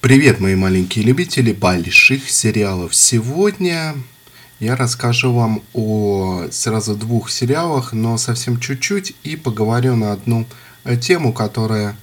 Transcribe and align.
Привет, 0.00 0.40
мои 0.40 0.54
маленькие 0.54 1.04
любители 1.04 1.52
больших 1.52 2.30
сериалов. 2.30 2.94
Сегодня 2.94 3.94
я 4.58 4.74
расскажу 4.74 5.34
вам 5.34 5.62
о 5.74 6.46
сразу 6.50 6.96
двух 6.96 7.30
сериалах, 7.30 7.92
но 7.92 8.16
совсем 8.16 8.58
чуть-чуть, 8.58 9.14
и 9.24 9.36
поговорю 9.36 9.96
на 9.96 10.12
одну 10.12 10.46
тему, 11.02 11.34
которая 11.34 11.98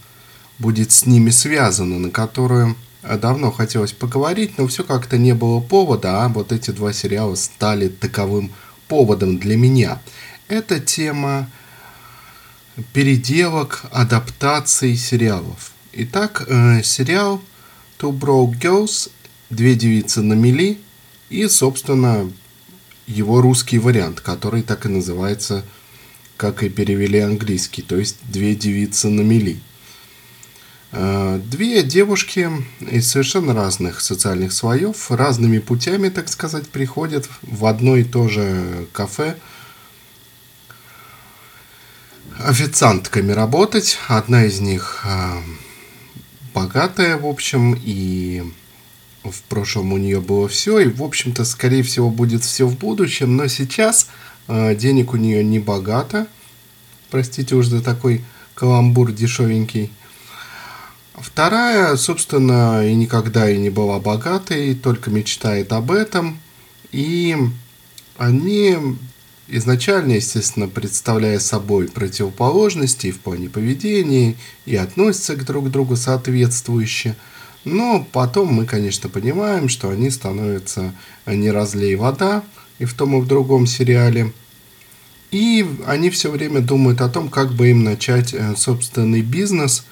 будет 0.60 0.92
с 0.92 1.08
ними 1.08 1.32
связана, 1.32 1.98
на 1.98 2.12
которую 2.12 2.76
давно 3.02 3.52
хотелось 3.52 3.94
поговорить, 3.94 4.60
но 4.60 4.68
все 4.68 4.84
как-то 4.84 5.18
не 5.18 5.34
было 5.34 5.60
повода, 5.60 6.24
а 6.24 6.28
вот 6.28 6.52
эти 6.52 6.70
два 6.70 6.94
сериала 6.94 7.34
стали 7.34 7.88
таковым 7.88 8.52
поводом 8.88 9.40
для 9.40 9.58
меня. 9.58 10.00
Это 10.50 10.80
тема 10.80 11.50
переделок, 12.94 13.86
адаптаций 13.92 14.96
сериалов. 14.96 15.72
Итак, 15.94 16.46
э, 16.48 16.84
сериал 16.84 17.42
Two 18.00 18.18
Broke 18.18 18.60
Girls, 18.60 19.10
Две 19.50 19.76
девицы 19.76 20.22
на 20.22 20.34
мели 20.34 20.78
и, 21.30 21.48
собственно, 21.48 22.30
его 23.06 23.42
русский 23.42 23.80
вариант, 23.80 24.20
который 24.20 24.62
так 24.62 24.86
и 24.86 24.90
называется, 24.90 25.64
как 26.36 26.64
и 26.64 26.70
перевели 26.70 27.20
английский, 27.20 27.82
то 27.82 27.96
есть 27.96 28.18
Две 28.30 28.56
девицы 28.56 29.08
на 29.08 29.22
мели. 29.22 29.60
Э, 30.92 31.40
две 31.44 31.84
девушки 31.84 32.50
из 32.80 33.10
совершенно 33.10 33.54
разных 33.54 34.02
социальных 34.02 34.54
слоев, 34.54 35.12
разными 35.12 35.60
путями, 35.60 36.10
так 36.10 36.30
сказать, 36.30 36.70
приходят 36.70 37.30
в 37.42 37.66
одно 37.66 37.98
и 37.98 38.04
то 38.04 38.28
же 38.30 38.88
кафе 38.94 39.38
официантками 42.40 43.32
работать. 43.32 43.98
Одна 44.08 44.46
из 44.46 44.60
них 44.60 45.04
э, 45.06 45.42
богатая, 46.58 47.18
в 47.18 47.28
общем, 47.28 47.80
и 47.80 48.42
в 49.24 49.44
прошлом 49.44 49.94
у 49.94 49.98
нее 49.98 50.20
было 50.20 50.48
все, 50.48 50.80
и, 50.80 50.88
в 50.88 51.04
общем-то, 51.04 51.46
скорее 51.46 51.84
всего, 51.84 52.10
будет 52.10 52.44
все 52.44 52.66
в 52.66 52.76
будущем, 52.76 53.36
но 53.36 53.48
сейчас 53.48 54.08
э, 54.48 54.74
денег 54.74 55.14
у 55.14 55.18
нее 55.18 55.44
не 55.44 55.60
богато, 55.60 56.26
простите 57.12 57.54
уж 57.54 57.68
за 57.68 57.84
такой 57.84 58.24
каламбур 58.56 59.12
дешевенький. 59.12 59.92
Вторая, 61.14 61.96
собственно, 61.96 62.84
и 62.84 62.96
никогда 62.96 63.48
и 63.48 63.60
не 63.60 63.70
была 63.70 64.00
богатой, 64.00 64.74
только 64.74 65.12
мечтает 65.12 65.72
об 65.74 65.92
этом, 65.92 66.40
и 66.92 67.38
они 68.18 68.78
изначально, 69.48 70.14
естественно, 70.14 70.68
представляя 70.68 71.40
собой 71.40 71.88
противоположности 71.88 73.12
в 73.12 73.20
плане 73.20 73.50
поведения 73.50 74.36
и 74.66 74.76
относятся 74.76 75.36
к 75.36 75.46
друг 75.46 75.72
другу 75.72 75.96
соответствующе. 75.96 77.16
Но 77.64 78.08
потом 78.12 78.54
мы, 78.54 78.66
конечно, 78.66 79.10
понимаем, 79.10 79.70
что 79.70 79.90
они 79.90 80.10
становятся 80.10 80.94
не 81.26 81.52
разлей 81.52 81.96
вода 81.96 82.44
и 82.80 82.86
в 82.86 82.94
том 82.94 83.18
и 83.18 83.22
в 83.22 83.28
другом 83.28 83.68
сериале. 83.68 84.34
И 85.32 85.66
они 85.86 86.10
все 86.10 86.32
время 86.32 86.62
думают 86.62 87.02
о 87.02 87.10
том, 87.10 87.30
как 87.30 87.54
бы 87.54 87.70
им 87.70 87.84
начать 87.84 88.34
э, 88.34 88.56
собственный 88.56 89.22
бизнес. 89.22 89.86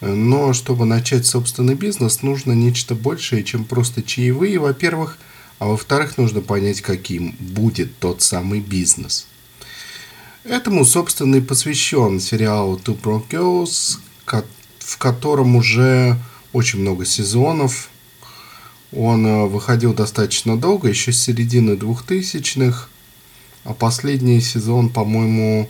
Но 0.00 0.52
чтобы 0.52 0.84
начать 0.84 1.26
собственный 1.26 1.74
бизнес, 1.74 2.22
нужно 2.22 2.52
нечто 2.52 2.94
большее, 2.94 3.42
чем 3.42 3.64
просто 3.64 4.02
чаевые, 4.02 4.58
во-первых– 4.58 5.18
а 5.58 5.66
во-вторых, 5.66 6.18
нужно 6.18 6.40
понять, 6.40 6.80
каким 6.80 7.34
будет 7.38 7.98
тот 7.98 8.22
самый 8.22 8.60
бизнес. 8.60 9.26
Этому, 10.44 10.84
собственно, 10.84 11.36
и 11.36 11.40
посвящен 11.40 12.20
сериал 12.20 12.76
Two 12.76 13.00
Broke 13.00 13.28
Girls, 13.30 13.98
в 14.78 14.98
котором 14.98 15.56
уже 15.56 16.16
очень 16.52 16.80
много 16.80 17.04
сезонов. 17.04 17.90
Он 18.92 19.26
э, 19.26 19.46
выходил 19.46 19.92
достаточно 19.92 20.56
долго, 20.56 20.88
еще 20.88 21.12
с 21.12 21.20
середины 21.20 21.72
2000-х, 21.72 22.88
а 23.64 23.74
последний 23.74 24.40
сезон, 24.40 24.90
по-моему, 24.90 25.68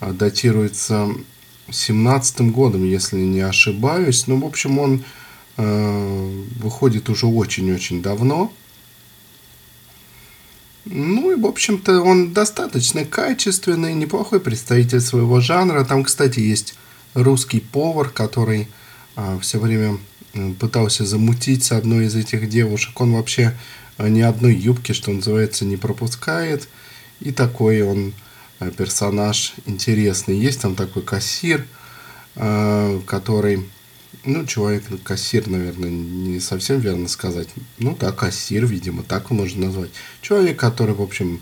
э, 0.00 0.12
датируется 0.12 1.08
17 1.70 2.40
годом, 2.50 2.84
если 2.84 3.18
не 3.18 3.40
ошибаюсь. 3.40 4.26
Ну, 4.26 4.40
в 4.40 4.44
общем, 4.44 4.78
он 4.80 5.04
э, 5.56 6.44
выходит 6.60 7.08
уже 7.08 7.26
очень-очень 7.26 8.02
давно. 8.02 8.52
Ну 10.88 11.32
и, 11.32 11.34
в 11.34 11.46
общем-то, 11.46 12.00
он 12.00 12.32
достаточно 12.32 13.04
качественный, 13.04 13.92
неплохой 13.94 14.38
представитель 14.38 15.00
своего 15.00 15.40
жанра. 15.40 15.84
Там, 15.84 16.04
кстати, 16.04 16.38
есть 16.38 16.74
русский 17.14 17.58
повар, 17.58 18.08
который 18.08 18.68
а, 19.16 19.38
все 19.40 19.58
время 19.58 19.98
пытался 20.60 21.04
замутить 21.04 21.64
с 21.64 21.72
одной 21.72 22.06
из 22.06 22.14
этих 22.14 22.48
девушек. 22.48 23.00
Он 23.00 23.14
вообще 23.14 23.56
а, 23.98 24.08
ни 24.08 24.20
одной 24.20 24.54
юбки, 24.54 24.92
что 24.92 25.10
называется, 25.10 25.64
не 25.64 25.76
пропускает. 25.76 26.68
И 27.20 27.32
такой 27.32 27.82
он 27.82 28.12
а, 28.60 28.70
персонаж 28.70 29.54
интересный. 29.66 30.38
Есть 30.38 30.60
там 30.60 30.76
такой 30.76 31.02
кассир, 31.02 31.66
а, 32.36 33.00
который 33.06 33.68
ну, 34.24 34.46
человек, 34.46 34.84
ну, 34.88 34.98
кассир, 34.98 35.48
наверное, 35.48 35.90
не 35.90 36.40
совсем 36.40 36.80
верно 36.80 37.08
сказать. 37.08 37.48
Ну, 37.78 37.96
да, 37.98 38.12
кассир, 38.12 38.66
видимо, 38.66 39.02
так 39.02 39.26
его 39.26 39.36
можно 39.36 39.66
назвать. 39.66 39.90
Человек, 40.20 40.58
который, 40.58 40.94
в 40.94 41.02
общем, 41.02 41.40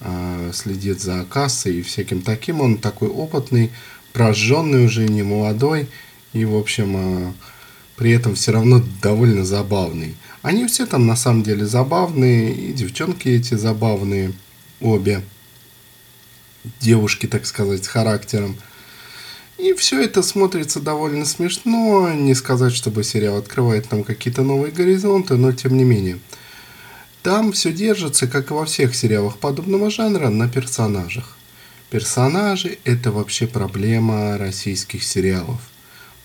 а, 0.00 0.50
следит 0.52 1.00
за 1.00 1.24
кассой 1.24 1.76
и 1.76 1.82
всяким 1.82 2.22
таким. 2.22 2.60
Он 2.60 2.78
такой 2.78 3.08
опытный, 3.08 3.70
прожженный 4.12 4.84
уже, 4.86 5.08
не 5.08 5.22
молодой. 5.22 5.88
И, 6.32 6.44
в 6.44 6.56
общем, 6.56 6.96
а, 6.96 7.34
при 7.96 8.12
этом 8.12 8.34
все 8.34 8.52
равно 8.52 8.82
довольно 9.02 9.44
забавный. 9.44 10.16
Они 10.42 10.66
все 10.66 10.86
там 10.86 11.06
на 11.06 11.16
самом 11.16 11.42
деле 11.42 11.66
забавные, 11.66 12.54
и 12.54 12.72
девчонки 12.72 13.28
эти 13.28 13.54
забавные, 13.54 14.32
обе. 14.80 15.22
Девушки, 16.80 17.26
так 17.26 17.46
сказать, 17.46 17.84
с 17.84 17.88
характером. 17.88 18.56
И 19.58 19.72
все 19.72 20.02
это 20.02 20.22
смотрится 20.22 20.80
довольно 20.80 21.24
смешно. 21.24 22.12
Не 22.12 22.34
сказать, 22.34 22.74
чтобы 22.74 23.04
сериал 23.04 23.38
открывает 23.38 23.90
нам 23.90 24.04
какие-то 24.04 24.42
новые 24.42 24.72
горизонты, 24.72 25.36
но 25.36 25.52
тем 25.52 25.76
не 25.76 25.84
менее. 25.84 26.18
Там 27.22 27.52
все 27.52 27.72
держится, 27.72 28.26
как 28.26 28.50
и 28.50 28.54
во 28.54 28.66
всех 28.66 28.94
сериалах 28.94 29.38
подобного 29.38 29.90
жанра, 29.90 30.28
на 30.28 30.48
персонажах. 30.48 31.36
Персонажи– 31.90 32.78
это 32.84 33.10
вообще 33.10 33.46
проблема 33.46 34.36
российских 34.38 35.02
сериалов. 35.02 35.60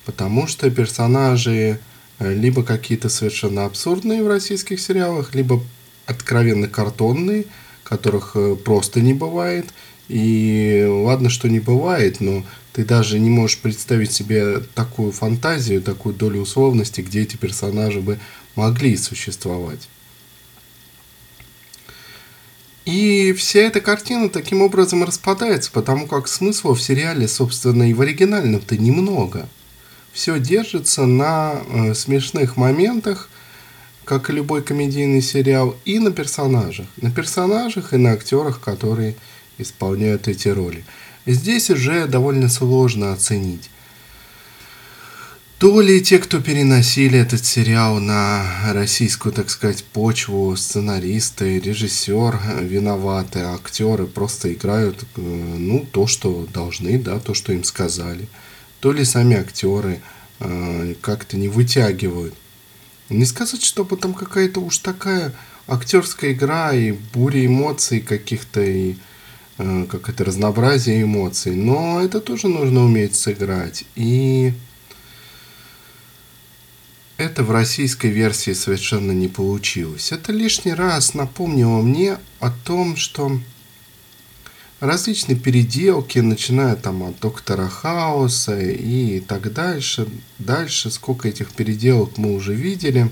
Потому 0.05 0.47
что 0.47 0.69
персонажи 0.69 1.79
э, 2.19 2.33
либо 2.33 2.63
какие-то 2.63 3.09
совершенно 3.09 3.65
абсурдные 3.65 4.23
в 4.23 4.27
российских 4.27 4.81
сериалах, 4.81 5.33
либо 5.33 5.63
откровенно 6.05 6.67
картонные, 6.67 7.45
которых 7.83 8.31
э, 8.35 8.55
просто 8.55 9.01
не 9.01 9.13
бывает. 9.13 9.67
И 10.09 10.85
ладно, 10.87 11.29
что 11.29 11.47
не 11.47 11.59
бывает, 11.59 12.19
но 12.19 12.43
ты 12.73 12.85
даже 12.85 13.19
не 13.19 13.29
можешь 13.29 13.59
представить 13.59 14.11
себе 14.11 14.59
такую 14.73 15.11
фантазию, 15.11 15.81
такую 15.81 16.15
долю 16.15 16.41
условности, 16.41 17.01
где 17.01 17.21
эти 17.21 17.35
персонажи 17.35 17.99
бы 17.99 18.19
могли 18.55 18.95
существовать. 18.97 19.89
И 22.85 23.33
вся 23.33 23.61
эта 23.61 23.79
картина 23.79 24.29
таким 24.29 24.61
образом 24.61 25.03
распадается, 25.03 25.71
потому 25.71 26.07
как 26.07 26.27
смысла 26.27 26.73
в 26.73 26.81
сериале, 26.81 27.27
собственно, 27.27 27.89
и 27.89 27.93
в 27.93 28.01
оригинальном-то 28.01 28.77
немного. 28.77 29.47
Все 30.13 30.39
держится 30.39 31.05
на 31.05 31.61
э, 31.69 31.93
смешных 31.93 32.57
моментах, 32.57 33.29
как 34.03 34.29
и 34.29 34.33
любой 34.33 34.63
комедийный 34.63 35.21
сериал, 35.21 35.75
и 35.85 35.99
на 35.99 36.11
персонажах. 36.11 36.87
На 36.97 37.11
персонажах 37.11 37.93
и 37.93 37.97
на 37.97 38.13
актерах, 38.13 38.59
которые 38.59 39.15
исполняют 39.57 40.27
эти 40.27 40.47
роли. 40.47 40.83
Здесь 41.25 41.69
уже 41.69 42.07
довольно 42.07 42.49
сложно 42.49 43.13
оценить. 43.13 43.69
То 45.61 45.79
ли 45.79 46.01
те, 46.01 46.17
кто 46.17 46.41
переносили 46.41 47.19
этот 47.19 47.45
сериал 47.45 47.99
на 47.99 48.43
российскую, 48.73 49.31
так 49.31 49.51
сказать, 49.51 49.83
почву, 49.83 50.55
сценаристы, 50.55 51.59
режиссер 51.59 52.39
виноваты, 52.61 53.41
актеры 53.41 54.07
просто 54.07 54.51
играют, 54.51 55.03
э, 55.03 55.21
ну, 55.21 55.85
то, 55.91 56.07
что 56.07 56.47
должны, 56.51 56.97
да, 56.97 57.19
то, 57.19 57.35
что 57.35 57.53
им 57.53 57.63
сказали. 57.63 58.27
То 58.79 58.91
ли 58.91 59.05
сами 59.05 59.37
актеры 59.37 60.01
э, 60.39 60.95
как-то 60.99 61.37
не 61.37 61.47
вытягивают. 61.47 62.33
Не 63.09 63.25
сказать, 63.25 63.61
чтобы 63.63 63.97
там 63.97 64.15
какая-то 64.15 64.61
уж 64.61 64.79
такая 64.79 65.31
актерская 65.67 66.31
игра 66.31 66.73
и 66.73 66.91
буря 66.91 67.45
эмоций 67.45 67.99
каких-то 67.99 68.61
и 68.61 68.95
как 69.87 70.09
это 70.09 70.23
разнообразие 70.23 71.03
эмоций. 71.03 71.55
Но 71.55 72.01
это 72.01 72.19
тоже 72.19 72.47
нужно 72.47 72.83
уметь 72.85 73.15
сыграть. 73.15 73.85
И 73.95 74.53
это 77.17 77.43
в 77.43 77.51
российской 77.51 78.07
версии 78.07 78.53
совершенно 78.53 79.11
не 79.11 79.27
получилось. 79.27 80.11
Это 80.11 80.31
лишний 80.31 80.73
раз 80.73 81.13
напомнило 81.13 81.81
мне 81.81 82.17
о 82.39 82.49
том, 82.49 82.95
что 82.95 83.39
различные 84.79 85.37
переделки, 85.37 86.19
начиная 86.19 86.75
там 86.75 87.03
от 87.03 87.19
Доктора 87.19 87.67
Хауса 87.67 88.59
и 88.59 89.19
так 89.19 89.53
дальше. 89.53 90.07
Дальше, 90.39 90.89
сколько 90.89 91.29
этих 91.29 91.51
переделок 91.51 92.17
мы 92.17 92.33
уже 92.33 92.55
видели. 92.55 93.09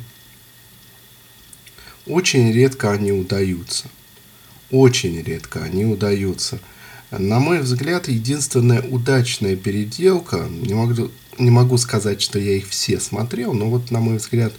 Очень 2.08 2.52
редко 2.52 2.92
они 2.92 3.12
удаются. 3.12 3.88
Очень 4.72 5.22
редко 5.22 5.64
они 5.64 5.86
удаются. 5.86 6.60
На 7.12 7.40
мой 7.40 7.60
взгляд, 7.60 8.08
единственная 8.08 8.82
удачная 8.82 9.56
переделка, 9.56 10.48
не 10.50 10.76
могу, 10.76 11.10
не 11.40 11.50
могу 11.50 11.78
сказать, 11.78 12.22
что 12.22 12.38
я 12.38 12.58
их 12.58 12.68
все 12.68 13.00
смотрел, 13.00 13.54
но 13.54 13.70
вот, 13.70 13.90
на 13.90 14.00
мой 14.00 14.18
взгляд, 14.18 14.54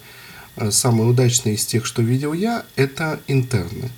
самый 0.70 1.08
удачный 1.08 1.54
из 1.54 1.64
тех, 1.64 1.86
что 1.86 2.02
видел 2.02 2.32
я, 2.32 2.64
это 2.74 3.20
интерны. 3.28 3.90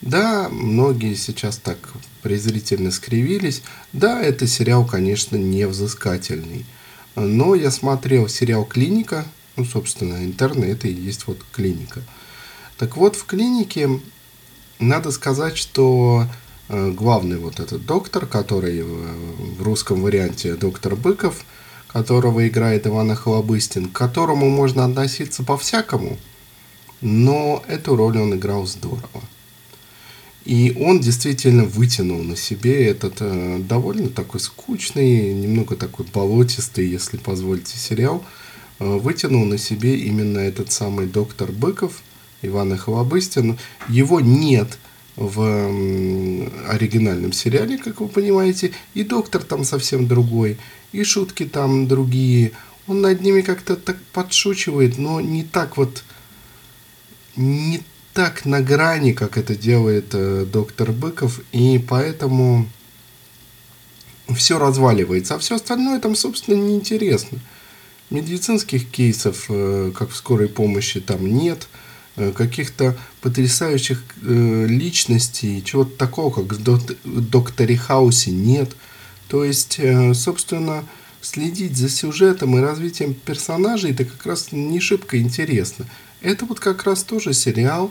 Да, 0.00 0.48
многие 0.50 1.14
сейчас 1.14 1.58
так 1.58 1.92
презрительно 2.22 2.90
скривились. 2.90 3.62
Да, 3.92 4.22
это 4.22 4.46
сериал, 4.46 4.86
конечно, 4.86 5.36
не 5.36 5.66
взыскательный. 5.66 6.64
Но 7.16 7.54
я 7.54 7.70
смотрел 7.70 8.28
сериал 8.28 8.64
«Клиника», 8.64 9.26
ну, 9.56 9.64
собственно, 9.64 10.24
интерны 10.24 10.64
это 10.64 10.88
и 10.88 10.92
есть 10.92 11.26
вот 11.26 11.38
клиника. 11.52 12.02
Так 12.76 12.96
вот, 12.96 13.14
в 13.14 13.24
клинике 13.24 13.88
надо 14.88 15.10
сказать, 15.10 15.56
что 15.56 16.26
э, 16.68 16.90
главный 16.90 17.38
вот 17.38 17.60
этот 17.60 17.84
доктор, 17.86 18.26
который 18.26 18.82
в 18.82 19.62
русском 19.62 20.02
варианте 20.02 20.54
доктор 20.54 20.96
Быков, 20.96 21.44
которого 21.88 22.46
играет 22.48 22.86
Иван 22.86 23.12
Охлобыстин, 23.12 23.88
к 23.88 23.92
которому 23.92 24.50
можно 24.50 24.84
относиться 24.84 25.44
по-всякому, 25.44 26.18
но 27.00 27.62
эту 27.68 27.96
роль 27.96 28.18
он 28.18 28.34
играл 28.34 28.66
здорово. 28.66 29.22
И 30.44 30.76
он 30.78 31.00
действительно 31.00 31.64
вытянул 31.64 32.22
на 32.22 32.36
себе 32.36 32.86
этот 32.86 33.16
э, 33.20 33.58
довольно 33.60 34.08
такой 34.10 34.40
скучный, 34.40 35.32
немного 35.32 35.74
такой 35.74 36.04
болотистый, 36.12 36.86
если 36.86 37.16
позволите, 37.16 37.78
сериал. 37.78 38.22
Э, 38.78 38.84
вытянул 38.84 39.46
на 39.46 39.56
себе 39.56 39.96
именно 39.96 40.38
этот 40.38 40.70
самый 40.70 41.06
доктор 41.06 41.50
Быков, 41.50 42.02
Иван 42.46 42.72
Охлобыстин. 42.72 43.58
Его 43.88 44.20
нет 44.20 44.78
в 45.16 45.40
оригинальном 46.68 47.32
сериале, 47.32 47.78
как 47.78 48.00
вы 48.00 48.08
понимаете, 48.08 48.72
и 48.94 49.04
доктор 49.04 49.42
там 49.42 49.64
совсем 49.64 50.08
другой, 50.08 50.58
и 50.92 51.04
шутки 51.04 51.44
там 51.44 51.86
другие. 51.86 52.52
Он 52.86 53.00
над 53.00 53.20
ними 53.20 53.42
как-то 53.42 53.76
так 53.76 53.96
подшучивает, 54.12 54.98
но 54.98 55.20
не 55.20 55.44
так 55.44 55.76
вот, 55.76 56.02
не 57.36 57.80
так 58.12 58.44
на 58.44 58.60
грани, 58.60 59.12
как 59.12 59.38
это 59.38 59.54
делает 59.54 60.06
э, 60.12 60.46
доктор 60.50 60.92
Быков, 60.92 61.40
и 61.52 61.78
поэтому 61.78 62.68
все 64.34 64.58
разваливается, 64.58 65.34
а 65.34 65.38
все 65.38 65.56
остальное 65.56 66.00
там, 66.00 66.14
собственно, 66.16 66.56
неинтересно. 66.56 67.38
Медицинских 68.10 68.90
кейсов, 68.90 69.46
э, 69.48 69.92
как 69.96 70.10
в 70.10 70.16
скорой 70.16 70.48
помощи, 70.48 71.00
там 71.00 71.26
нет, 71.26 71.66
э, 71.72 71.93
каких-то 72.16 72.96
потрясающих 73.20 74.02
э, 74.22 74.66
личностей, 74.68 75.62
чего-то 75.64 75.96
такого, 75.96 76.32
как 76.32 76.58
в 76.58 76.62
док- 76.62 76.96
докторе 77.04 77.76
Хаусе, 77.76 78.30
нет. 78.30 78.76
То 79.28 79.44
есть, 79.44 79.76
э, 79.78 80.14
собственно, 80.14 80.84
следить 81.20 81.76
за 81.76 81.88
сюжетом 81.88 82.56
и 82.56 82.60
развитием 82.60 83.14
персонажей 83.14 83.92
это 83.92 84.04
как 84.04 84.26
раз 84.26 84.52
не 84.52 84.78
шибко 84.80 85.18
интересно. 85.18 85.86
Это 86.20 86.46
вот 86.46 86.60
как 86.60 86.84
раз 86.84 87.02
тоже 87.02 87.32
сериал, 87.32 87.90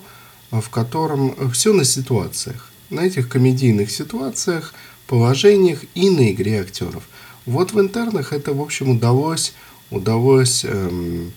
в 0.52 0.70
котором 0.70 1.52
все 1.52 1.74
на 1.74 1.84
ситуациях. 1.84 2.72
На 2.90 3.02
этих 3.02 3.28
комедийных 3.28 3.92
ситуациях, 3.92 4.74
положениях 5.08 5.80
и 5.96 6.10
на 6.10 6.32
игре 6.32 6.62
актеров. 6.62 7.04
Вот 7.46 7.74
в 7.74 7.80
интернах 7.80 8.32
это, 8.32 8.54
в 8.54 8.62
общем, 8.62 8.92
удалось, 8.92 9.54
удалось 9.90 10.64
эм, 10.64 11.34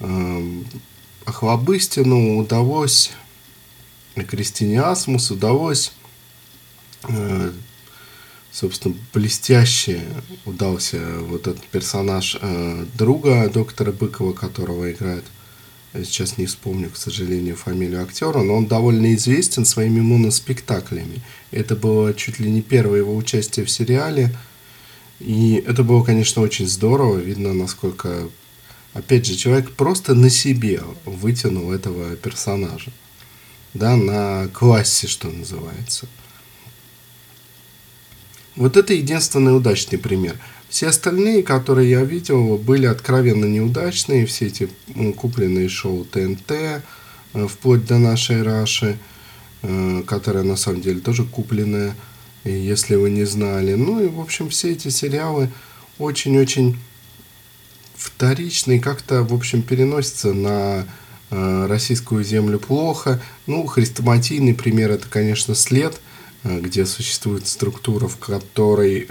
эм, 0.00 0.64
Охлобыстину, 1.26 2.38
удалось 2.38 3.12
Кристине 4.28 4.80
Асмус, 4.80 5.30
удалось, 5.30 5.92
э, 7.08 7.52
собственно, 8.50 8.94
блестяще 9.12 10.02
удался 10.46 11.00
вот 11.20 11.46
этот 11.46 11.64
персонаж 11.66 12.38
э, 12.40 12.86
друга 12.94 13.50
доктора 13.50 13.92
Быкова, 13.92 14.32
которого 14.32 14.90
играет 14.90 15.24
сейчас 16.04 16.38
не 16.38 16.46
вспомню, 16.46 16.90
к 16.90 16.96
сожалению, 16.96 17.56
фамилию 17.56 18.02
актера, 18.02 18.42
но 18.42 18.56
он 18.56 18.66
довольно 18.66 19.14
известен 19.14 19.64
своими 19.64 20.00
моноспектаклями. 20.00 21.22
Это 21.50 21.76
было 21.76 22.12
чуть 22.14 22.38
ли 22.38 22.50
не 22.50 22.62
первое 22.62 22.98
его 22.98 23.16
участие 23.16 23.64
в 23.64 23.70
сериале. 23.70 24.34
И 25.20 25.62
это 25.66 25.82
было, 25.82 26.04
конечно, 26.04 26.42
очень 26.42 26.66
здорово. 26.66 27.16
Видно, 27.18 27.54
насколько, 27.54 28.28
опять 28.96 29.26
же, 29.26 29.36
человек 29.36 29.72
просто 29.72 30.14
на 30.14 30.30
себе 30.30 30.82
вытянул 31.04 31.72
этого 31.72 32.16
персонажа. 32.16 32.90
Да, 33.74 33.96
на 33.96 34.48
классе, 34.48 35.06
что 35.06 35.28
называется. 35.28 36.08
Вот 38.54 38.76
это 38.76 38.94
единственный 38.94 39.56
удачный 39.56 39.98
пример– 39.98 40.36
все 40.68 40.88
остальные, 40.88 41.42
которые 41.42 41.90
я 41.90 42.02
видел, 42.02 42.58
были 42.58 42.86
откровенно 42.86 43.44
неудачные. 43.44 44.26
Все 44.26 44.46
эти 44.46 44.68
купленные 45.16 45.68
шоу 45.68 46.04
ТНТ, 46.04 46.50
э, 46.50 46.82
вплоть 47.48 47.86
до 47.86 47.98
нашей 47.98 48.42
Раши, 48.42 48.98
э, 49.62 50.02
которая 50.06 50.42
на 50.42 50.56
самом 50.56 50.80
деле 50.82 51.00
тоже 51.00 51.24
купленная, 51.24 51.94
если 52.44 52.96
вы 52.96 53.10
не 53.10 53.24
знали. 53.24 53.74
Ну 53.74 54.04
и, 54.04 54.08
в 54.08 54.20
общем, 54.20 54.48
все 54.50 54.72
эти 54.72 54.88
сериалы 54.88 55.50
очень-очень 55.98 56.76
вторичные, 58.06 58.80
как-то, 58.80 59.22
в 59.22 59.34
общем, 59.34 59.62
переносятся 59.62 60.32
на 60.32 60.86
э, 61.30 61.66
российскую 61.66 62.24
землю 62.24 62.58
плохо. 62.58 63.20
Ну, 63.46 63.66
хрестоматийный 63.66 64.54
пример 64.54 64.90
это, 64.90 65.08
конечно, 65.08 65.54
след, 65.54 66.00
где 66.44 66.86
существует 66.86 67.46
структура, 67.46 68.06
в 68.06 68.18
которой 68.18 69.08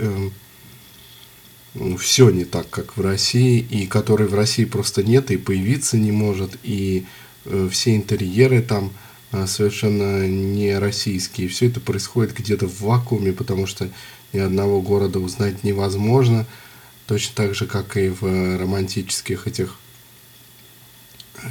все 1.99 2.29
не 2.29 2.45
так, 2.45 2.69
как 2.69 2.97
в 2.97 3.01
России, 3.01 3.59
и 3.59 3.85
которой 3.85 4.27
в 4.27 4.33
России 4.33 4.65
просто 4.65 5.03
нет 5.03 5.31
и 5.31 5.37
появиться 5.37 5.97
не 5.97 6.11
может, 6.11 6.57
и 6.63 7.05
э, 7.45 7.67
все 7.71 7.95
интерьеры 7.95 8.61
там 8.61 8.91
э, 9.31 9.45
совершенно 9.47 10.25
не 10.27 10.77
российские. 10.77 11.49
Все 11.49 11.67
это 11.67 11.79
происходит 11.79 12.33
где-то 12.33 12.67
в 12.67 12.81
вакууме, 12.81 13.33
потому 13.33 13.67
что 13.67 13.89
ни 14.31 14.39
одного 14.39 14.81
города 14.81 15.19
узнать 15.19 15.63
невозможно, 15.63 16.45
точно 17.07 17.35
так 17.35 17.55
же, 17.55 17.65
как 17.67 17.97
и 17.97 18.09
в 18.09 18.57
романтических 18.57 19.47
этих 19.47 19.75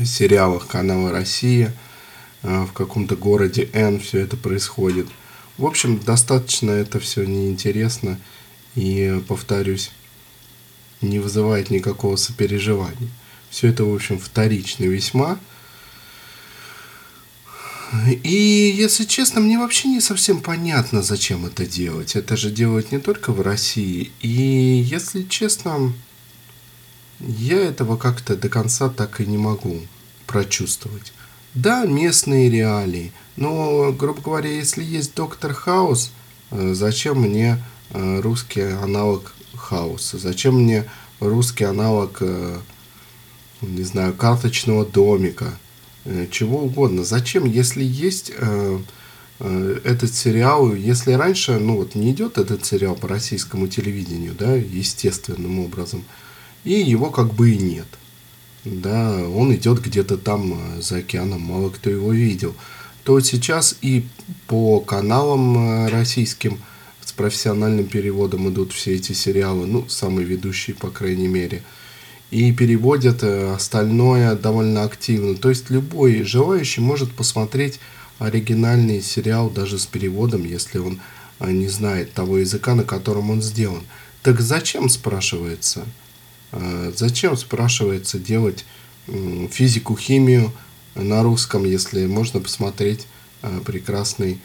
сериалах 0.04 0.66
канала 0.66 1.10
«Россия», 1.12 1.74
э, 2.42 2.64
в 2.64 2.72
каком-то 2.72 3.16
городе 3.16 3.70
Н 3.72 4.00
все 4.00 4.20
это 4.20 4.36
происходит. 4.36 5.06
В 5.56 5.66
общем, 5.66 6.00
достаточно 6.00 6.70
это 6.72 6.98
все 6.98 7.24
неинтересно. 7.24 8.18
И 8.74 9.22
повторюсь, 9.28 9.92
не 11.00 11.20
вызывает 11.20 11.70
никакого 11.70 12.16
сопереживания. 12.16 13.10
Все 13.50 13.68
это, 13.68 13.84
в 13.84 13.94
общем, 13.94 14.18
вторично 14.18 14.84
весьма. 14.84 15.38
И, 18.22 18.74
если 18.76 19.04
честно, 19.04 19.40
мне 19.40 19.58
вообще 19.58 19.88
не 19.88 20.00
совсем 20.00 20.40
понятно, 20.40 21.02
зачем 21.02 21.46
это 21.46 21.66
делать. 21.66 22.16
Это 22.16 22.36
же 22.36 22.50
делают 22.50 22.92
не 22.92 22.98
только 22.98 23.32
в 23.32 23.40
России. 23.40 24.10
И, 24.20 24.28
если 24.28 25.22
честно, 25.22 25.92
я 27.20 27.60
этого 27.60 27.96
как-то 27.96 28.36
до 28.36 28.48
конца 28.48 28.88
так 28.88 29.20
и 29.20 29.26
не 29.26 29.38
могу 29.38 29.80
прочувствовать. 30.26 31.12
Да, 31.54 31.84
местные 31.84 32.50
реалии. 32.50 33.12
Но, 33.36 33.92
грубо 33.92 34.20
говоря, 34.20 34.50
если 34.50 34.82
есть 34.82 35.14
Доктор 35.14 35.54
Хаус, 35.54 36.10
э, 36.50 36.74
зачем 36.74 37.20
мне 37.20 37.62
э, 37.90 38.20
русский 38.20 38.62
аналог 38.62 39.34
хаоса? 39.54 40.18
Зачем 40.18 40.62
мне 40.62 40.84
русский 41.20 41.64
аналог, 41.64 42.18
э, 42.20 42.58
не 43.60 43.84
знаю, 43.84 44.14
карточного 44.14 44.84
домика, 44.84 45.58
чего 46.30 46.62
угодно? 46.62 47.04
Зачем, 47.04 47.44
если 47.44 47.82
есть 47.82 48.32
э, 48.36 48.78
этот 49.84 50.14
сериал, 50.14 50.74
если 50.74 51.12
раньше, 51.12 51.58
ну 51.58 51.76
вот 51.76 51.94
не 51.94 52.12
идет 52.12 52.38
этот 52.38 52.64
сериал 52.64 52.94
по 52.94 53.08
российскому 53.08 53.68
телевидению, 53.68 54.34
да, 54.38 54.54
естественным 54.54 55.60
образом, 55.60 56.04
и 56.64 56.72
его 56.72 57.10
как 57.10 57.34
бы 57.34 57.50
и 57.50 57.58
нет. 57.58 57.86
Да, 58.64 59.28
он 59.28 59.54
идет 59.54 59.80
где-то 59.80 60.16
там 60.16 60.58
за 60.80 60.96
океаном, 60.98 61.42
мало 61.42 61.70
кто 61.70 61.90
его 61.90 62.12
видел. 62.12 62.54
То 63.02 63.20
сейчас 63.20 63.76
и 63.82 64.06
по 64.46 64.80
каналам 64.80 65.88
российским– 65.88 66.58
с 67.04 67.12
профессиональным 67.12 67.86
переводом 67.86 68.48
идут 68.48 68.72
все 68.72 68.94
эти 68.94 69.12
сериалы, 69.12 69.66
ну, 69.66 69.86
самые 69.88 70.26
ведущие, 70.26 70.74
по 70.74 70.90
крайней 70.90 71.28
мере. 71.28 71.62
И 72.34 72.50
переводят 72.50 73.22
э, 73.22 73.54
остальное 73.54 74.34
довольно 74.34 74.82
активно. 74.82 75.36
То 75.36 75.50
есть 75.50 75.70
любой 75.70 76.24
желающий 76.24 76.80
может 76.80 77.12
посмотреть 77.12 77.78
оригинальный 78.18 79.02
сериал 79.02 79.50
даже 79.50 79.78
с 79.78 79.86
переводом, 79.86 80.44
если 80.44 80.78
он 80.78 80.98
а 81.38 81.52
не 81.52 81.68
знает 81.68 82.12
того 82.12 82.38
языка, 82.38 82.74
на 82.74 82.82
котором 82.82 83.30
он 83.30 83.40
сделан. 83.40 83.84
Так 84.24 84.40
зачем, 84.40 84.88
спрашивается, 84.88 85.84
э, 86.50 86.92
зачем, 86.96 87.36
спрашивается, 87.36 88.18
делать 88.18 88.64
физику, 89.52 89.96
химию 89.96 90.50
на 90.96 91.22
русском, 91.22 91.64
если 91.64 92.04
можно 92.06 92.40
посмотреть 92.40 93.06
э, 93.42 93.60
прекрасный 93.64 94.40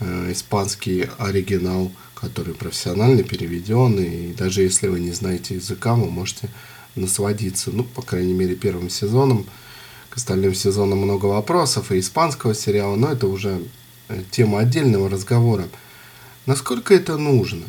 э, 0.00 0.32
испанский 0.32 1.10
оригинал, 1.18 1.92
который 2.14 2.54
профессионально 2.54 3.22
переведен, 3.22 3.98
и 3.98 4.32
даже 4.32 4.62
если 4.62 4.88
вы 4.88 4.98
не 4.98 5.12
знаете 5.12 5.56
языка, 5.56 5.94
вы 5.94 6.10
можете 6.10 6.48
насладиться, 6.94 7.70
ну, 7.70 7.84
по 7.84 8.02
крайней 8.02 8.34
мере, 8.34 8.54
первым 8.54 8.90
сезоном. 8.90 9.46
К 10.10 10.16
остальным 10.16 10.54
сезонам 10.54 10.98
много 10.98 11.26
вопросов 11.26 11.90
и 11.90 11.98
испанского 11.98 12.54
сериала, 12.54 12.94
но 12.94 13.10
это 13.10 13.26
уже 13.26 13.60
тема 14.30 14.60
отдельного 14.60 15.10
разговора. 15.10 15.68
Насколько 16.46 16.94
это 16.94 17.16
нужно? 17.16 17.64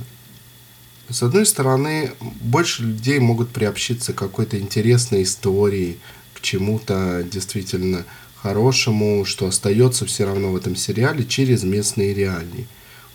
С 1.09 1.23
одной 1.23 1.45
стороны, 1.45 2.11
больше 2.19 2.83
людей 2.83 3.19
могут 3.19 3.49
приобщиться 3.49 4.13
к 4.13 4.17
какой-то 4.17 4.59
интересной 4.59 5.23
истории, 5.23 5.97
к 6.33 6.41
чему-то 6.41 7.23
действительно 7.23 8.05
хорошему, 8.35 9.25
что 9.25 9.47
остается 9.47 10.05
все 10.05 10.25
равно 10.25 10.51
в 10.51 10.55
этом 10.55 10.75
сериале 10.75 11.25
через 11.25 11.63
местные 11.63 12.13
реалии. 12.13 12.67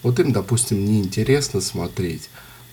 Вот 0.02 0.19
им, 0.19 0.33
допустим, 0.33 0.85
неинтересно 0.85 1.61
смотреть 1.61 2.31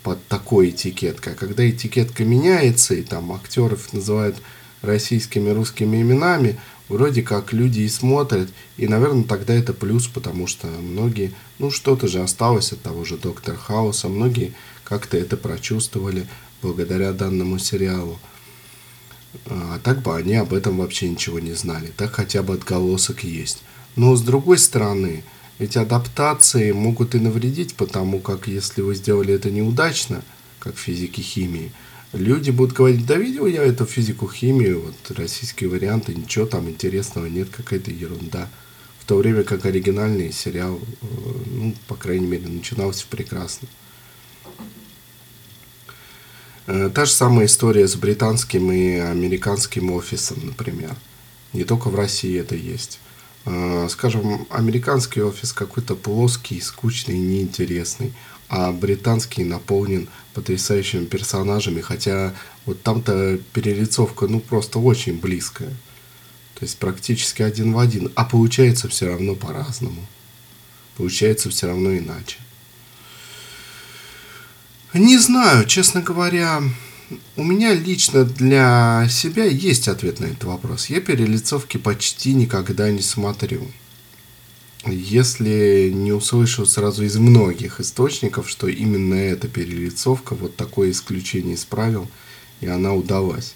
под 0.07 0.25
такой 0.29 0.69
этикеткой. 0.69 1.33
А 1.33 1.35
когда 1.35 1.69
этикетка 1.69 2.23
меняется, 2.23 2.95
и 2.95 3.01
там 3.01 3.29
актеров 3.33 3.91
называют 3.91 4.37
российскими 4.81 5.49
русскими 5.49 6.01
именами, 6.01 6.57
вроде 6.87 7.23
как 7.23 7.51
люди 7.51 7.81
и 7.81 7.89
смотрят, 7.89 8.49
и, 8.77 8.87
наверное, 8.87 9.25
тогда 9.25 9.53
это 9.53 9.73
плюс, 9.73 10.07
потому 10.07 10.47
что 10.47 10.67
многие, 10.67 11.33
ну, 11.59 11.71
что-то 11.71 12.07
же 12.07 12.21
осталось 12.21 12.71
от 12.71 12.81
того 12.81 13.03
же 13.03 13.17
Доктора 13.17 13.57
Хауса, 13.57 14.07
многие 14.07 14.53
как-то 14.85 15.17
это 15.17 15.35
прочувствовали 15.35 16.25
благодаря 16.61 17.11
данному 17.11 17.59
сериалу. 17.59 18.17
А 19.47 19.77
так 19.83 20.03
бы 20.03 20.15
они 20.15 20.35
об 20.35 20.53
этом 20.53 20.77
вообще 20.77 21.09
ничего 21.09 21.41
не 21.41 21.51
знали. 21.51 21.91
Так 21.97 22.13
хотя 22.13 22.43
бы 22.43 22.53
отголосок 22.53 23.25
есть. 23.25 23.61
Но 23.97 24.15
с 24.15 24.21
другой 24.21 24.57
стороны, 24.57 25.25
эти 25.59 25.77
адаптации 25.77 26.71
могут 26.71 27.15
и 27.15 27.19
навредить, 27.19 27.75
потому 27.75 28.19
как 28.19 28.47
если 28.47 28.81
вы 28.81 28.95
сделали 28.95 29.33
это 29.33 29.49
неудачно, 29.49 30.23
как 30.59 30.75
в 30.75 30.79
физике 30.79 31.21
химии, 31.21 31.71
люди 32.13 32.51
будут 32.51 32.75
говорить, 32.75 33.05
да 33.05 33.15
видел 33.15 33.47
я 33.47 33.63
эту 33.63 33.85
физику, 33.85 34.29
химию, 34.29 34.81
вот 34.81 35.17
российские 35.17 35.69
варианты, 35.69 36.13
ничего 36.13 36.45
там 36.45 36.69
интересного 36.69 37.25
нет, 37.25 37.49
какая-то 37.49 37.91
ерунда. 37.91 38.49
В 38.99 39.05
то 39.05 39.15
время 39.15 39.43
как 39.43 39.65
оригинальный 39.65 40.33
сериал, 40.33 40.79
э, 41.01 41.05
ну, 41.45 41.73
по 41.87 41.95
крайней 41.95 42.27
мере, 42.27 42.47
начинался 42.47 43.05
прекрасно. 43.09 43.67
Э, 46.67 46.91
та 46.93 47.05
же 47.05 47.11
самая 47.11 47.45
история 47.45 47.87
с 47.87 47.95
британским 47.95 48.69
и 48.71 48.97
американским 48.97 49.91
офисом, 49.91 50.45
например. 50.45 50.95
Не 51.53 51.63
только 51.63 51.87
в 51.89 51.95
России 51.95 52.37
это 52.37 52.55
есть. 52.55 52.99
Э, 53.49 53.87
скажем, 53.89 54.45
американский 54.49 55.21
офис 55.21 55.53
какой-то 55.53 55.95
плоский, 55.95 56.59
скучный, 56.59 57.17
неинтересный, 57.17 58.13
а 58.49 58.73
британский 58.73 59.45
наполнен 59.45 60.09
потрясающими 60.33 61.05
персонажами, 61.05 61.79
хотя 61.79 62.33
вот 62.65 62.83
там-то 62.83 63.39
перелицовка 63.53 64.27
ну 64.27 64.41
просто 64.41 64.79
очень 64.79 65.17
близкая. 65.17 65.69
То 66.55 66.65
есть 66.65 66.77
практически 66.77 67.41
один 67.41 67.71
в 67.71 67.79
один, 67.79 68.11
а 68.15 68.25
получается 68.25 68.89
все 68.89 69.07
равно 69.07 69.33
по-разному. 69.33 70.05
Получается 70.97 71.49
все 71.49 71.67
равно 71.67 71.97
иначе. 71.97 72.39
Не 74.93 75.17
знаю, 75.19 75.65
честно 75.65 76.01
говоря, 76.01 76.63
у 77.35 77.43
меня 77.43 77.73
лично 77.73 78.25
для 78.25 79.07
себя 79.09 79.45
есть 79.45 79.87
ответ 79.87 80.19
на 80.19 80.25
этот 80.25 80.43
вопрос. 80.43 80.87
Я 80.87 80.99
перелицовки 80.99 81.77
почти 81.77 82.33
никогда 82.33 82.91
не 82.91 83.01
смотрю. 83.01 83.67
Если 84.85 85.91
не 85.93 86.11
услышу 86.11 86.65
сразу 86.65 87.03
из 87.03 87.17
многих 87.17 87.79
источников, 87.79 88.49
что 88.49 88.67
именно 88.67 89.15
эта 89.15 89.47
перелицовка, 89.47 90.35
вот 90.35 90.55
такое 90.55 90.91
исключение 90.91 91.55
из 91.55 91.65
правил, 91.65 92.07
и 92.61 92.67
она 92.67 92.93
удалась. 92.93 93.55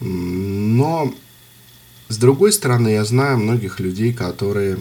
Но, 0.00 1.14
с 2.08 2.16
другой 2.18 2.52
стороны, 2.52 2.88
я 2.88 3.04
знаю 3.04 3.38
многих 3.38 3.80
людей, 3.80 4.12
которые 4.12 4.78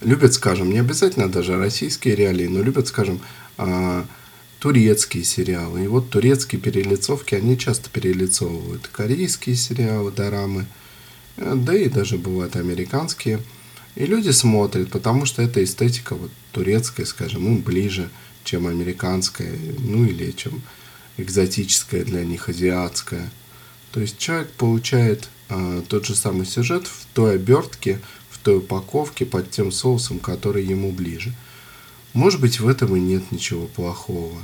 любят, 0.00 0.34
скажем, 0.34 0.70
не 0.70 0.78
обязательно 0.78 1.28
даже 1.28 1.56
российские 1.56 2.16
реалии, 2.16 2.46
но 2.46 2.62
любят, 2.62 2.88
скажем, 2.88 3.20
а, 3.56 4.06
турецкие 4.60 5.24
сериалы. 5.24 5.84
И 5.84 5.88
вот 5.88 6.10
турецкие 6.10 6.60
перелицовки, 6.60 7.34
они 7.34 7.58
часто 7.58 7.90
перелицовывают 7.90 8.86
корейские 8.88 9.56
сериалы, 9.56 10.12
дорамы, 10.12 10.66
э, 11.38 11.54
да 11.56 11.74
и 11.74 11.88
даже 11.88 12.18
бывают 12.18 12.54
американские. 12.54 13.40
И 13.96 14.06
люди 14.06 14.30
смотрят, 14.30 14.90
потому 14.90 15.24
что 15.24 15.42
эта 15.42 15.64
эстетика 15.64 16.14
вот 16.14 16.30
турецкая, 16.52 17.06
скажем, 17.06 17.46
им 17.46 17.62
ближе, 17.62 18.08
чем 18.44 18.66
американская, 18.66 19.52
ну 19.78 20.04
или 20.04 20.30
чем 20.30 20.62
экзотическая 21.16 22.04
для 22.04 22.24
них, 22.24 22.48
азиатская. 22.48 23.30
То 23.92 24.00
есть 24.00 24.18
человек 24.18 24.50
получает 24.52 25.28
э, 25.48 25.82
тот 25.88 26.06
же 26.06 26.14
самый 26.14 26.46
сюжет 26.46 26.86
в 26.86 27.06
той 27.14 27.36
обертке, 27.36 27.98
в 28.28 28.38
той 28.38 28.58
упаковке 28.58 29.24
под 29.24 29.50
тем 29.50 29.72
соусом, 29.72 30.18
который 30.18 30.64
ему 30.64 30.92
ближе. 30.92 31.34
Может 32.12 32.40
быть, 32.40 32.60
в 32.60 32.68
этом 32.68 32.96
и 32.96 33.00
нет 33.00 33.30
ничего 33.30 33.66
плохого. 33.66 34.40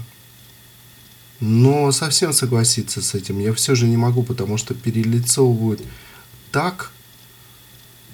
Но 1.41 1.93
совсем 1.93 2.33
согласиться 2.33 3.03
с 3.03 3.15
этим 3.15 3.39
я 3.41 3.53
все 3.53 3.75
же 3.75 3.87
не 3.87 3.97
могу, 3.97 4.23
потому 4.23 4.57
что 4.57 4.75
перелицовывают 4.75 5.83
так, 6.51 6.93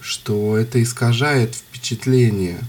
что 0.00 0.56
это 0.56 0.82
искажает 0.82 1.54
впечатление 1.54 2.60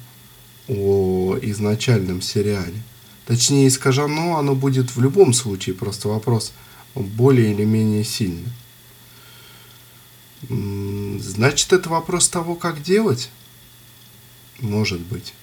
о 0.67 1.37
изначальном 1.41 2.21
сериале. 2.21 2.83
Точнее, 3.25 3.67
искажено 3.67 4.37
оно 4.37 4.53
будет 4.53 4.95
в 4.95 5.01
любом 5.01 5.33
случае, 5.33 5.75
просто 5.75 6.09
вопрос 6.09 6.51
более 6.93 7.53
или 7.53 7.63
менее 7.63 8.03
сильный. 8.03 8.51
Значит, 10.49 11.73
это 11.73 11.89
вопрос 11.89 12.27
того, 12.29 12.55
как 12.55 12.83
делать? 12.83 13.29
Может 14.59 14.99
быть. 14.99 15.33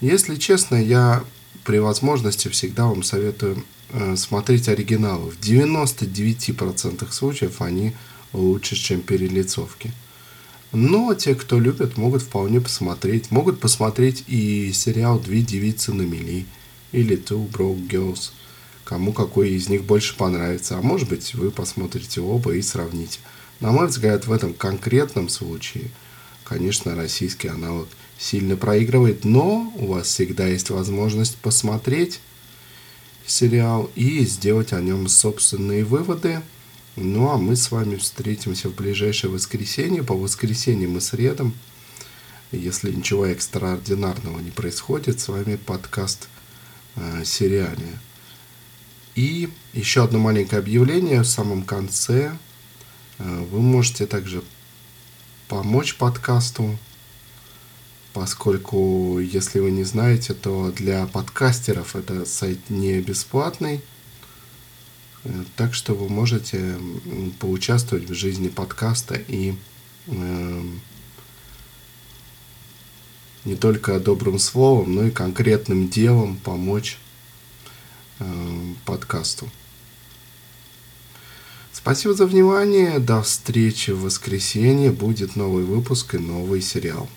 Если 0.00 0.36
честно, 0.36 0.76
я 0.76 1.24
при 1.64 1.78
возможности 1.78 2.48
всегда 2.48 2.86
вам 2.86 3.02
советую 3.02 3.64
э, 3.90 4.14
смотреть 4.16 4.68
оригиналы. 4.68 5.32
В 5.32 5.40
99% 5.40 7.10
случаев 7.10 7.60
они 7.60 7.94
лучше, 8.32 8.76
чем 8.76 9.00
перелицовки. 9.00 9.92
Но 10.70 11.14
те, 11.14 11.34
кто 11.34 11.58
любит, 11.58 11.96
могут 11.96 12.22
вполне 12.22 12.60
посмотреть. 12.60 13.30
Могут 13.32 13.58
посмотреть 13.58 14.22
и 14.28 14.70
сериал 14.72 15.18
«Две 15.18 15.42
девицы 15.42 15.92
на 15.92 16.02
мели» 16.02 16.46
или 16.92 17.16
«Two 17.16 17.50
Broke 17.50 17.88
Girls». 17.88 18.30
Кому 18.84 19.12
какой 19.12 19.50
из 19.50 19.68
них 19.68 19.84
больше 19.84 20.16
понравится. 20.16 20.78
А 20.78 20.82
может 20.82 21.08
быть, 21.08 21.34
вы 21.34 21.50
посмотрите 21.50 22.20
оба 22.20 22.54
и 22.54 22.62
сравните. 22.62 23.18
На 23.60 23.72
мой 23.72 23.88
взгляд, 23.88 24.26
в 24.26 24.32
этом 24.32 24.54
конкретном 24.54 25.28
случае, 25.28 25.90
конечно, 26.44 26.94
российский 26.94 27.48
аналог– 27.48 27.88
сильно 28.18 28.56
проигрывает, 28.56 29.24
но 29.24 29.72
у 29.76 29.86
вас 29.86 30.08
всегда 30.08 30.46
есть 30.46 30.70
возможность 30.70 31.36
посмотреть 31.36 32.20
сериал 33.26 33.90
и 33.94 34.24
сделать 34.24 34.72
о 34.72 34.80
нем 34.80 35.08
собственные 35.08 35.84
выводы. 35.84 36.40
Ну 36.96 37.30
а 37.30 37.36
мы 37.36 37.54
с 37.54 37.70
вами 37.70 37.96
встретимся 37.96 38.68
в 38.68 38.74
ближайшее 38.74 39.30
воскресенье, 39.30 40.02
по 40.02 40.14
воскресеньям 40.14 40.96
и 40.96 41.00
средам. 41.00 41.54
Если 42.50 42.90
ничего 42.90 43.26
экстраординарного 43.26 44.40
не 44.40 44.50
происходит, 44.50 45.20
с 45.20 45.28
вами 45.28 45.56
подкаст 45.56 46.28
э, 46.96 47.22
сериале. 47.24 47.98
И 49.14 49.50
еще 49.74 50.04
одно 50.04 50.18
маленькое 50.18 50.60
объявление 50.60 51.22
в 51.22 51.28
самом 51.28 51.62
конце. 51.62 52.36
Э, 53.18 53.44
вы 53.50 53.60
можете 53.60 54.06
также 54.06 54.42
помочь 55.46 55.96
подкасту 55.96 56.78
поскольку, 58.18 59.20
если 59.20 59.60
вы 59.60 59.70
не 59.70 59.84
знаете, 59.84 60.34
то 60.34 60.72
для 60.72 61.06
подкастеров 61.06 61.94
это 61.94 62.26
сайт 62.26 62.58
не 62.68 63.00
бесплатный, 63.00 63.80
э, 65.22 65.44
так 65.54 65.72
что 65.72 65.94
вы 65.94 66.08
можете 66.08 66.74
поучаствовать 67.38 68.10
в 68.10 68.14
жизни 68.14 68.48
подкаста 68.48 69.14
и 69.14 69.54
э, 70.08 70.62
не 73.44 73.54
только 73.54 74.00
добрым 74.00 74.40
словом, 74.40 74.96
но 74.96 75.04
и 75.04 75.12
конкретным 75.12 75.88
делом 75.88 76.38
помочь 76.38 76.98
э, 78.18 78.24
подкасту. 78.84 79.48
Спасибо 81.72 82.14
за 82.14 82.26
внимание. 82.26 82.98
До 82.98 83.22
встречи 83.22 83.92
в 83.92 84.00
воскресенье. 84.00 84.90
Будет 84.90 85.36
новый 85.36 85.62
выпуск 85.62 86.16
и 86.16 86.18
новый 86.18 86.62
сериал. 86.62 87.08